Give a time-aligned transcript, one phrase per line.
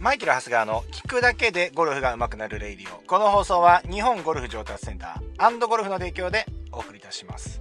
[0.00, 3.02] マイケル・ハスガーの聞くだけでゴルフが上手くなるレイディオ。
[3.06, 7.60] この放送は日本ゴルフ上達センターゴルフの提供でお送りいたします。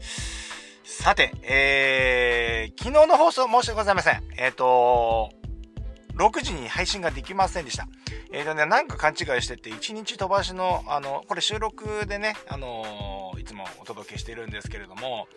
[0.85, 4.23] さて、えー、昨日の放送申し訳ございません。
[4.37, 5.31] えっ、ー、と
[6.15, 7.89] 6時に配信ができませんでした。
[8.31, 15.27] えっ、ー、とね、なんか勘違いしてて、1日飛ばしの、あの、これ収録でね、あの、いつもお届けしてるんですけれども、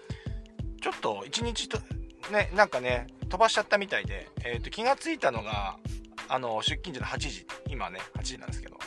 [0.81, 1.79] ちょっと1日と、
[2.31, 5.79] ね、なんかね、飛ばしちゃったみたいで、えっ、ー、と、気がついたのが、
[6.29, 8.79] あの、出勤時の8時、今ね、8時なんですけど、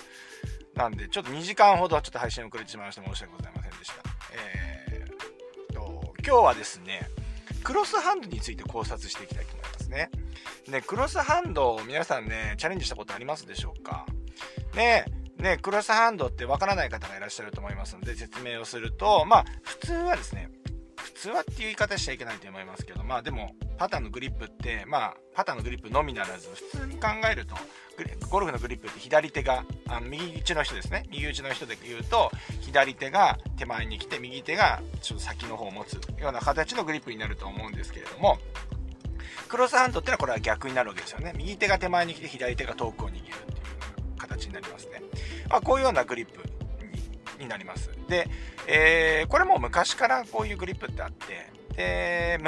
[0.75, 3.95] なんで、ちょっと2時間ほどちょっと配信遅れてしまいまして申し訳ございませんでした。
[4.33, 7.09] えー、と、今日はですね、
[7.63, 10.09] クロスハンドについて考察していきたいと思いますね。
[10.67, 14.05] ね、クロスハンド皆さんね、チャレンジしたことありますでしょうか？
[14.75, 15.05] ね、
[15.37, 20.49] ね、クロスハンドってわからない方がいらっしゃると思いますので、説明をすると、まあ、普通はですね、
[20.97, 27.55] 普通はっていう言い方しちゃいけないと思いますけど、まあでも、パターのグリップって、まあ、パターのグリップのみならず、普通に考えると、
[28.29, 38.37] ゴルフのグリップって左手が、あの右打ちの人ですね、右打ちの人で言うと、左手が手前に来て、右手がちょっと先の方を持つような形のグリップになると思うんですけれども、
[39.47, 41.33] クロスハンドってのはこれは逆になるわけですよね。
[41.35, 45.01] 右手が手前に来て、左手が遠くを握るっていう形になりますね。
[45.49, 46.41] まあ、こういうようなグリップ
[47.39, 47.91] になります。
[48.07, 48.27] で、
[48.67, 52.39] えー、これも昔からこういうグリップってあって、で、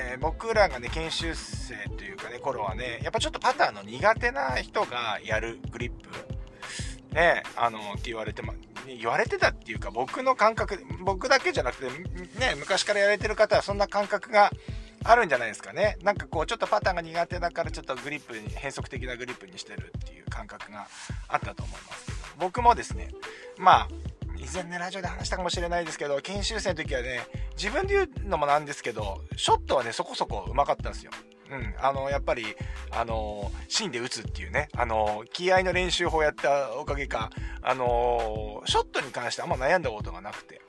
[0.00, 8.54] えー、僕らがね、研修生というかね、頃はね、やっぱちょっとパターの苦手な人がやるグリップ、ね、あの、って言われてま、
[8.86, 14.52] 言われてたっていうか、僕の感覚、僕だけじゃなくて、ね、昔からやれてる方はそんな感覚が
[15.02, 15.98] あるんじゃないですかね。
[16.02, 20.86] なんかこう、ちょっとパターンが苦手だから、ちょっとグリップに、変則的なグリップにしてるっていう感覚が
[21.26, 23.10] あったと思います、僕もですね、
[23.56, 23.88] まあ、
[24.36, 27.26] 以前ね、ラジオで話したかもしれないですけど、研修生の時はね、
[27.58, 31.10] 自分で言うのもなんですけど、ショットはね、そこそこうまかったんですよ。
[31.50, 32.44] うん、あの、やっぱり、
[32.90, 37.30] あの、芯で打つっていうね、あの、気合の練習法やったおかげか、
[37.62, 40.60] あの、ショットに関してあんま悩んだことがなくて、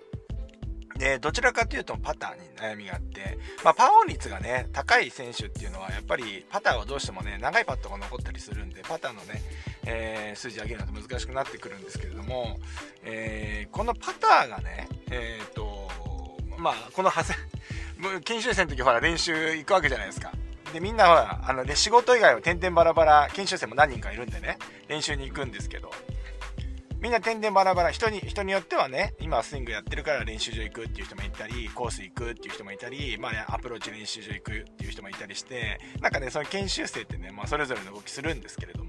[1.00, 9.42] で、どちらかというとパターに悩みがあって、まあ、パーオン率がね、高い選手っていうのは、やっぱりパターはどうしてもね、長いパットが残ったりするんで、パターのね、
[9.86, 12.60] えー、数字上げるのと難しくなってくるんですけれども、
[13.04, 15.69] えー、このパターがね、えっ、ー、と、
[16.60, 17.24] まあ、この派
[18.02, 20.32] 生、研修生の時ほら練習行くわけじゃないですか。
[20.74, 25.90] で、みんなほら、あの、で、仕事以外は点々バラバラ、研修生も何人かいるんでね、練習に行くんですけど、
[27.02, 38.89] みんな点々バラバラ人に人によってはね今スイングやってるから練習場行くっていう人もいたりコース行くっていう人もいたり、まあね、アプローチ練習場行くっていう人もいたりしてなんかねその研修生ってね、まあ、それぞれの動きするんですけれども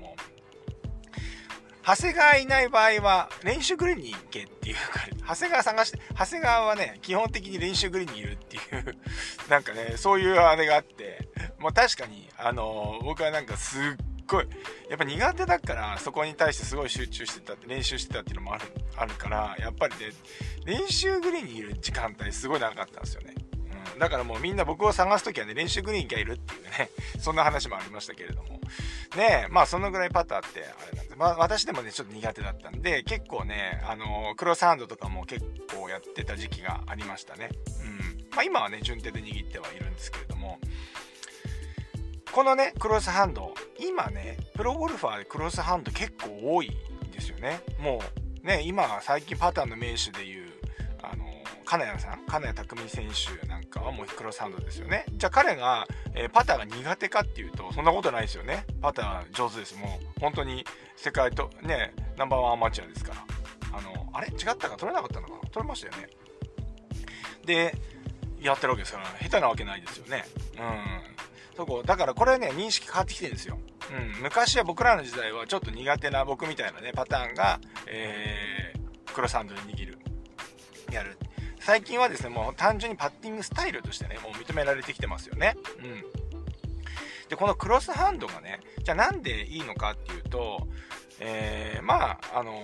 [1.86, 8.96] 長谷川いない場合は練習グリーンに行けっていうか 長谷川探して長谷川はね基本的に練習グリーンにいるっていう
[9.48, 13.82] なんかねそういうあれがあってまあ確かにあの、僕はなんかすっ
[14.26, 14.48] ごい
[14.88, 18.64] やっぱ苦手だからそこに対してすごい集中してたって練習してたっていうのもある
[18.96, 20.12] あるからやっぱりね
[20.64, 23.34] 練習グリーンにいる時間帯すごい長かったんですよね、
[23.98, 28.60] だからもうみんな僕を探す時はね練習グリーンがいるっていうねそんな話もありましたけれども。
[29.16, 37.50] ねまあそのぐらいパターってあれなんで、まあ、私でもねちょっと苦手だったんで結構ねあのクロスハンドとかも結構やってた時期がありましたね。
[37.82, 38.26] うん。
[38.30, 40.58] まあ今はね順手で握ってはいるんですけれども。
[42.32, 47.60] このねクロスハンド今ねプロゴルファーでクロスハンド結構多いんですよね。
[47.80, 48.00] も
[48.42, 50.52] うね今最近パターンの名手でいう
[51.02, 51.24] あの
[51.64, 52.24] 金谷さん？
[52.26, 53.08] 金谷拓実選
[53.40, 55.06] 手なんかはもうクロスハンドですよね。
[55.12, 58.66] じゃあ彼が、えー、パターが苦手かっていうとそんなことないですよね。
[58.82, 59.76] パター上手です。
[59.78, 60.64] もう本当に
[60.96, 63.24] 世界とねナンバーワンアマチュアですから。
[63.72, 64.28] あのあれ？
[64.28, 64.76] 違ったか？
[64.76, 65.40] 取れなかったのかな？
[65.50, 66.08] 取れましたよね。
[67.46, 67.74] で
[68.40, 70.24] やってるわけですから下手なわけないですよね。
[70.58, 71.56] うん。
[71.56, 73.58] そこだからこれね認識変わってきてるんですよ、
[73.92, 79.98] うん、昔は僕らの時代はちょっと苦手な僕みたいなねパターンが、えー、クロスハンドに握る。
[80.90, 81.18] やる。
[81.60, 85.56] 最近はですねもう単純にパッティングスタイルとしてねもう認められてきてますよね。
[85.78, 86.30] うん。
[87.28, 90.66] でこのクロスハンドがねじゃあなんでいいのかっていうと、
[91.20, 92.54] えー、まああの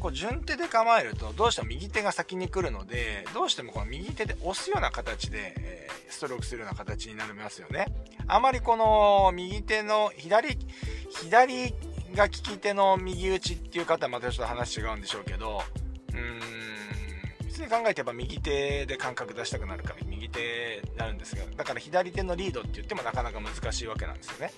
[0.00, 7.86] こう順手で構えるとどうしても右手が先に来るのでどうしてもこの右手で押すような形で、え、ストロークするような形になりますよね。
[8.26, 10.56] あまりこの右手の左
[11.10, 11.74] 左
[12.14, 15.62] が利き手の右打ちっていう方はまたちょっと話違うんでしょうけど
[16.16, 24.52] うん普通に考えてやっぱ右手で感覚出したくなるから右手になるんですがだから左手のリードって言ってもなかなか難しいわけなんですよね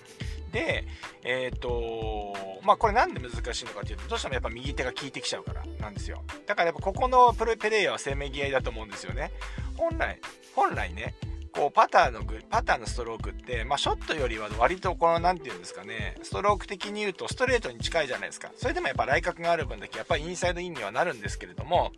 [0.51, 0.85] で、
[1.23, 6.23] えっ、ー、とまあこれなんで難しいのかっていうと、どうしてもやっぱ右手が効いてきちゃうからなんですよ。
[6.45, 9.31] だからやっぱここのプレイヤーはせめぎ合いだと思うんですよね。
[9.77, 10.19] 本来、
[10.55, 11.15] 本来ね、
[11.59, 18.49] こうパターのパターのストロークって、まあ、ショットよりは割とこの何て言うんですかねストローク的に言うとストレートに近いじゃないですか。
[18.55, 21.91] それでもやっぱ来角がある分だけやっぱりインサイドインにはなるんですけれども、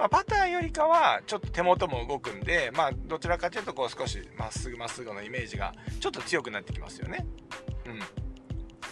[0.00, 7.24] まあ、パターよりかはちょっと手元も動くんでまあどちらかというとこう少しまっすぐまっすぐのイメージがちょっと強くなってきますよね。
[7.86, 8.23] うん。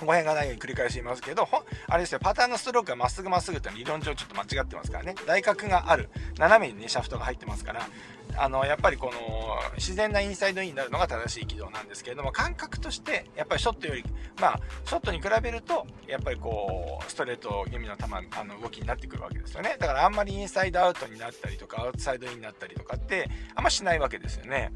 [0.04, 1.48] 語弊がないように繰り返し言いますけど、
[1.88, 5.14] あれですよ、パターンのストロークがまっすぐまっすぐって理論上ちょっと間違ってますからね。
[5.26, 6.08] 大角がある。
[6.38, 7.88] 斜めにね、シャフトが入ってますから、
[8.36, 9.12] あの、やっぱりこの、
[9.76, 14.04] 自然なインサイドインになるのが正しい軌道なんですけれども、感覚として、やっぱりショットより、
[14.40, 19.76] まあ、ショットに比べると、やっぱりこう、ストレート気味の球、あの、動きになってくるわけですよね。
[19.78, 24.72] だからあんまりインサイドアウトになったりとか、アウトサイドインになったりとかって、あんましないわけですよね。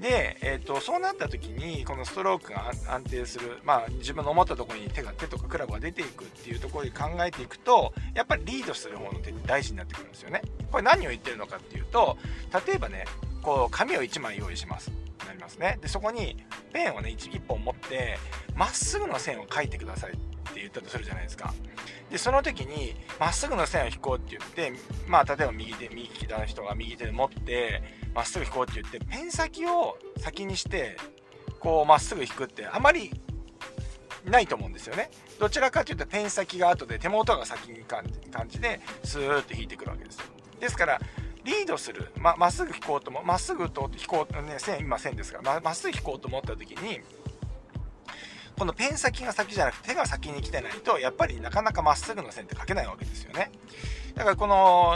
[0.00, 10.42] で、えーと、そうなった時にこのストロークが安定する、まあ、自分の思ったところに手が手とかクラブが出ていくっていうところで考えていくとやっぱりリードする方の手って大事になってくるんですよね。
[10.70, 12.18] これ何を言ってるのかっていうと
[12.66, 13.06] 例えばね
[13.42, 14.90] こう紙を1枚用意します。
[15.26, 15.78] なりますね。
[15.80, 16.36] でそこに
[16.72, 18.18] ペンをね 1, 1本持って
[18.54, 20.12] まっすぐの線を書いてください。
[20.56, 21.52] って言ったとするじゃないですか。
[22.10, 24.72] でその時にまっすぐの線を引こうって言って
[25.06, 27.82] まあ例えば右手右利きの人が右手で持って
[28.14, 30.96] まっすぐ引こうって言ってペン先を先にして
[31.60, 33.10] こうまっすぐ引くってあまり
[34.24, 35.10] ないと思うんですよね。
[35.38, 38.04] どちらかというとペン先が後で手元が先に感
[38.48, 40.18] じでスーッと引いてくるわけです
[40.58, 41.00] ですから
[41.44, 42.10] リードする。
[42.16, 47.00] まっすぐ引こうともまっすぐと引こうね線今線ですからまっすぐ引こうと思った時に
[48.58, 53.50] このペン先が先じゃなくて手が先に来てないとやっぱりなかなかまっすぐの線って書けないわけですよね
[54.16, 54.94] だからこの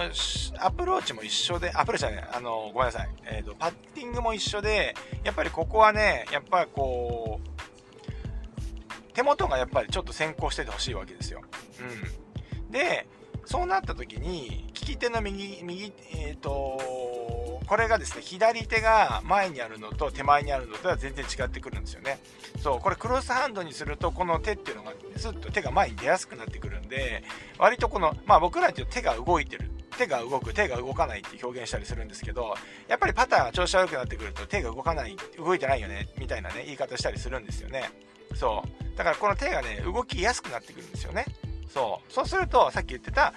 [0.58, 3.08] アプローチも一緒で、アプローチはね、あの、ごめんなさい。
[3.26, 11.42] えっ、ー、と、パッティングも一緒で、やっぱりここはね、やっぱりこう、手元がやっぱりちょっと先行しててほしいわけですよ。
[11.80, 12.70] うん。
[12.70, 13.06] で、
[13.50, 22.20] そうなった時に、利き手の右、右、えっ、ー、と、これがですね、左手が前にあるのと手前にあるのとは全然違ってくるんですよね。
[22.62, 27.24] そう、これクロスハンドにすると、この手っていうのが、ずっと手が前に出やすくなってくるんで、
[27.58, 29.68] 割とこの、まあ僕らっていう手が動いてる。
[29.98, 32.54] 手が動く、手が動かないって表現したりするんですけど、
[32.86, 37.90] やっぱりパターが調子悪くなってくると手が動かない、動いてないよね、みたいなね、言い方したりするんですよね。
[38.36, 38.96] そう。
[38.96, 41.24] だからこの手がね、動きやすくなってくるんですよね。
[41.72, 42.12] そう。
[42.12, 43.32] そうすると、さっき言ってた、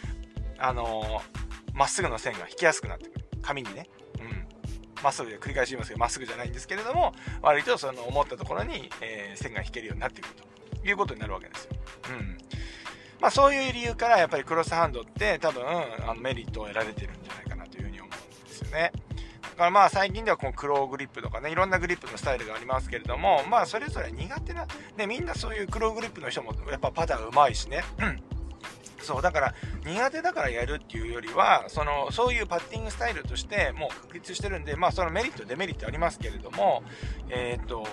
[0.58, 1.22] あの
[1.74, 3.26] ま、っすぐの線が引きやすくなってくる。
[3.42, 3.88] 紙にね
[4.20, 4.48] うん。
[5.04, 10.34] まっすぐで繰り返し言いますけどまっすぐじゃないんですけれども割とその思ったところに、えー、線が引けるようになってくる
[10.82, 11.72] ということになるわけですよ。
[12.18, 12.38] うん
[13.20, 18.92] まあ、そういう理由からやっぱりクロスハンドって多分あのメリットを得られてるんじゃないかなというふうに思うんですよね。
[19.54, 24.66] だからまあ最近ではこのクローグリップとかねいろんなグリップのスタイルがありますけれどもまあそれぞれ苦手な、
[24.98, 28.24] ね、みんなそういうクローグリップの人もやっぱパターンうまいしね、うん
[29.04, 29.56] そう、だから
[29.86, 36.84] 苦手だからやるっていうよりは、その、そういうパッティングスタイルとしてもう確立してるんで、まあそのメリット、デメリットありますけれども、
[37.30, 37.86] えっ、ー、と、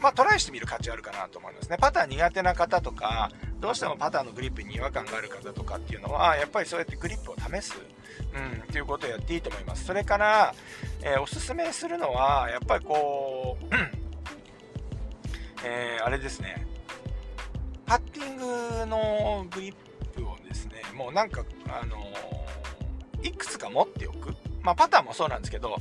[0.00, 1.76] まあトライしてみる価値あるかなと思いますね。
[1.78, 3.30] パター苦手な方とか、
[3.60, 7.74] どうしてもパターのグリップに違和感がある方とかっていうのは、やっぱりそうやってグリップを試す、
[8.34, 9.84] うん、っていうことをやっていいと思います。
[9.84, 10.54] それから、
[11.02, 13.70] えー、おすすめするのは、やっぱりこう、うん
[15.64, 16.66] えー、あれですね、
[17.86, 19.74] パッティングのグリッ
[20.14, 21.96] プをですね、もうなんか、あの、
[23.22, 24.34] いくつか持っておく。
[24.62, 25.78] まあ、パターンもそうなんですけど、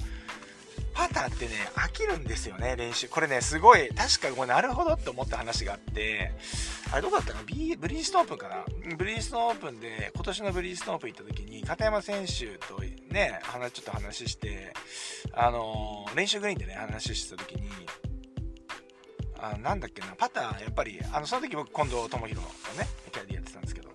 [0.97, 3.07] パターってね、飽きるんですよね、練習。
[3.07, 6.31] これね、すごい、確かもうなるほどって思った話があって、
[6.92, 7.39] あれどこだったか？
[7.39, 8.66] なブリーストンオープンかな？
[8.97, 12.80] ブリーストンオープンで、今年のブリーストンオープン行った時に、片山選手と
[13.11, 14.73] ね、話、ちょっと話して、
[15.33, 17.69] あのー、練習グリーンでね、話してた時に、
[19.39, 23.89] あなんだっけな、パター、やっぱり、あの、その時僕、近藤智弘のね、キャディやってたんですけど、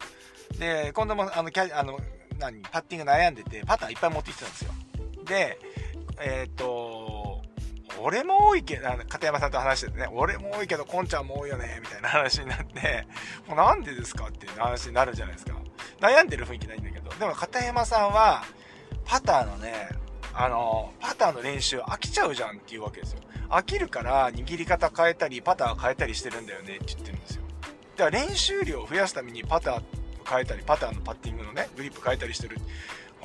[0.57, 1.99] で、近藤も、あの、キャあの、
[2.39, 4.73] 何、パッティング悩んでて、パターいっぱい持ってきてたんですよ。
[5.25, 5.59] で、
[6.21, 7.43] えっ、ー、と、
[8.01, 13.07] 俺も多いけど、あの片山さんと話しててね、俺も多いけど、こんちゃんも多いよね、みたいな話になって、
[13.47, 15.55] もうなんでですかっていう話になるじゃないですか。
[16.01, 18.45] 悩んでる雰囲気ないんだけど、でも片山さんは、
[19.05, 19.89] パターのね、
[20.35, 23.21] あの、パターの練習飽きちゃうじゃんっていうわけですよ。
[23.51, 27.43] 飽きるから握り方変えたり、パター変えたりしてるんだよねって言ってるんですよ。
[27.97, 29.83] だから練習量を増やすためにパター
[30.29, 32.57] 変えたり、パターのパッティングのね、グリップ変えたりしてる。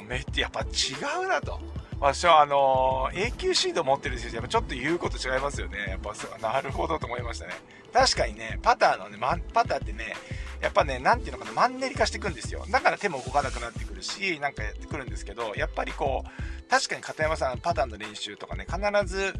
[0.07, 1.59] めってやっぱ違うなと。
[1.99, 5.77] 私はあのー、永久シード持ってる選手、やっぱちょっと言うこと違いますよね。
[5.89, 7.53] やっぱなるほどと思いましたね。
[7.91, 9.17] 確かにね、パターのね、
[9.53, 10.13] パターってね、
[10.61, 12.65] やっぱね、なんていうのかな、マンネリ化していくんですよ。
[12.69, 19.33] だから手も動かなくなってくるし、なんかやってくるんですけど、やっぱりこう、確かに片山さん、パターの練習とかね、必ず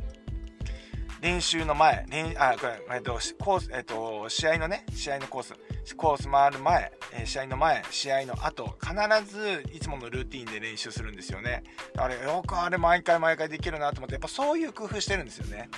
[1.22, 5.54] 練習の前、練あこれえっとコースえっと、試合のね、試合のコース、
[5.96, 11.64] コース回る前、え試合の前、試合の後、必ずいつものルーティンで練習するんですよね。
[11.98, 15.70] あれ、よくあれ毎回毎回できるなと思って、やっぱそういう工夫してるんですよね。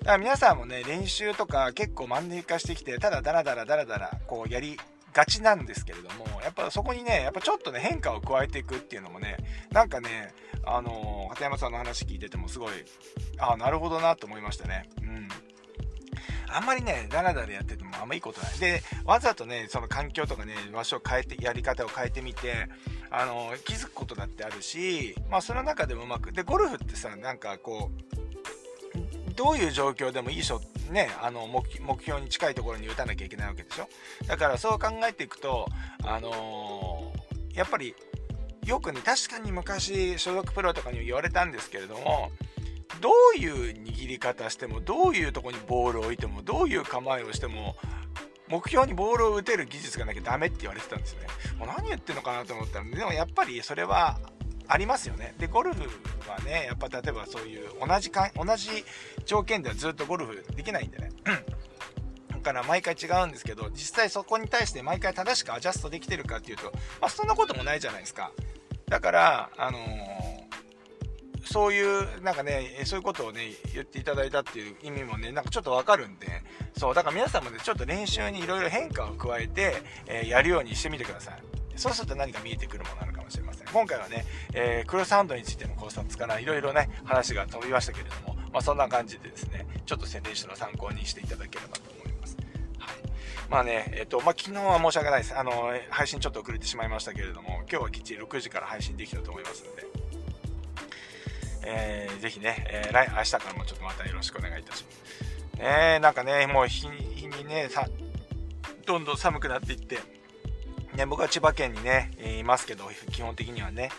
[0.00, 4.78] だから皆さんもね、練習とか結構マンネリ化してきて、ただダラダラダラダラこうやり
[5.12, 9.38] がちなんですけれども、やっぱそこにね、やっぱちょっとね、変化を加えていくっていうのもね、
[9.72, 10.34] なんかね、
[10.66, 12.72] あのー、片山さんの話聞いててもすごい、
[13.38, 14.88] ああ、なるほどなと思いましたね。
[15.00, 15.28] うん。
[16.48, 18.58] あんまりね、ダラダラやっててもあんまいいことない。
[18.58, 22.68] で、わざとね、その環境とかね、場所を変えて、やり方を変えてみて、
[23.10, 31.62] あの、気づくことだってあるし、まあその中でもうまく、で、ゴルフってさ、なんかこう、どういう状況でもいいショット、ね、あの目
[32.00, 33.88] 標に近いところに打たなきゃいけないわけでしょ？
[34.26, 35.68] だからそう考えていくと、
[36.04, 37.94] あのー、やっぱり
[38.64, 42.30] よくね確かに昔所属プロとかに言われたんですけれども
[43.00, 47.76] どういう握り方してもどういうとこにボールを置いてもどういう構えをしても
[48.48, 51.26] 目標にボールを打てる技術がなきゃダメって言われてたんですよね。
[51.58, 54.18] もう何言ってんのかなと思ったらでもやっぱりそれは
[54.68, 55.34] ありますよね。
[55.38, 55.82] で、ゴルフ
[56.28, 58.84] はね、やっぱ例えばそういう同じか、同じ
[59.24, 61.10] 条件ではずっとゴルフできないんでね。
[62.30, 68.32] だから毎回違うんですけど、実際そこに対して毎回正しくアジャストできてるかっていうと、まあ、そんなこともないじゃないですか。
[68.88, 70.35] だから、あのー、
[71.46, 76.26] そういう、なんかね、そういうことをね、言っていただいたっていう意味もね、なんかちょっとわかるんで、
[76.76, 81.56] そう、だから皆さんもね、ちょっと練習にいろいろ変化を加えて、えー、やるようにしてみてください。
[81.76, 83.68] そうすると何か見えてくるものなのかもしれません。
[83.68, 84.24] 今回はね、
[84.54, 92.36] えー、クロスハンドについての考察からいろいろね、話が飛びましたけれども、まあ、そんな感じでですね、ちょっと宣伝書の参考にしていただければと思います。
[92.78, 92.96] はい。
[93.50, 95.38] まあね、えっ、と、まあ、昨日は申し訳ないです。
[95.38, 99.86] あの、配信ちょっと遅れてしまいましたけれども、今日はきっちり6時から配信できたと思いますので、
[101.66, 105.58] えー、ぜひね、えー、来、明日からもちょっとまたよろしくお願いいたします。
[105.58, 107.88] ねなんかね、もう日に日にね、さ、
[108.86, 109.98] どんどん寒くなっていって、
[110.94, 113.90] ね、僕は千葉県にね、いますけど、基本的にはね、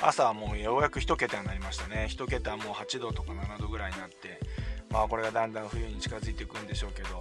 [0.00, 2.08] 朝はもうようやく1桁になりましたね。
[2.10, 4.40] 1桁はもう8度とか7度ぐらいになって、
[4.90, 7.20] まあこれがだんだん冬に近づいていくんでしょうけど、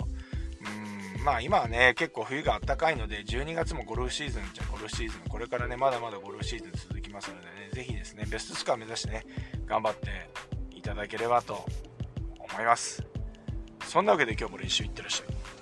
[1.23, 9.25] まあ今はね、結構冬が暖かいので、12月もゴルフシーズンじゃゴルフシーズン、これからね、まだまだゴルフシーズン続きますのでね、ぜひですね、ベストスコア目指してね、
[9.65, 10.29] 頑張って
[10.71, 11.65] いただければと
[12.39, 13.03] 思います。
[13.85, 15.60] そんなわけで今日も練習いってらっしゃい。